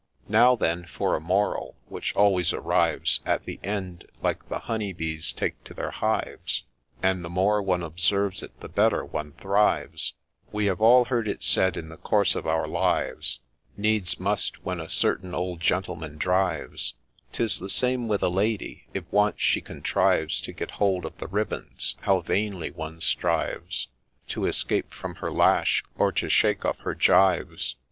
Now 0.29 0.55
then, 0.55 0.85
for 0.85 1.15
a 1.15 1.19
moral, 1.19 1.75
which 1.85 2.15
always 2.15 2.53
arrives 2.53 3.19
At 3.23 3.45
the 3.45 3.59
end, 3.63 4.05
like 4.23 4.49
the 4.49 4.57
honey 4.57 4.93
bees 4.93 5.31
take 5.31 5.63
to 5.65 5.75
their 5.75 5.91
hives, 5.91 6.63
And 7.03 7.23
the 7.23 7.29
more 7.29 7.61
one 7.61 7.83
observes 7.83 8.41
it 8.41 8.59
the 8.61 8.67
better 8.67 9.05
one 9.05 9.33
thrives,— 9.33 10.13
We 10.51 10.65
have 10.65 10.81
all 10.81 11.05
heard 11.05 11.27
it 11.27 11.43
said 11.43 11.77
in 11.77 11.89
the 11.89 11.97
course 11.97 12.33
of 12.33 12.47
our 12.47 12.65
lives:' 12.67 13.41
Needs 13.77 14.19
must 14.19 14.65
when 14.65 14.79
a 14.81 14.89
certain 14.89 15.35
old 15.35 15.59
gentleman 15.61 16.17
drives," 16.17 16.95
'Tis 17.31 17.59
the 17.59 17.69
same 17.69 18.07
with 18.07 18.23
a 18.23 18.27
lady,— 18.29 18.87
if 18.95 19.03
once 19.11 19.39
she 19.39 19.61
contrives 19.61 20.41
To 20.41 20.51
get 20.51 20.71
hold 20.71 21.05
of 21.05 21.15
the 21.19 21.27
ribands, 21.27 21.95
how 22.01 22.21
vainly 22.21 22.71
one 22.71 23.01
strives 23.01 23.87
To 24.29 24.47
escape 24.47 24.95
from 24.95 25.17
her 25.17 25.29
lash, 25.29 25.83
or 25.95 26.11
to 26.13 26.27
shake 26.27 26.65
off 26.65 26.79
her 26.79 26.95
gyves 26.95 27.75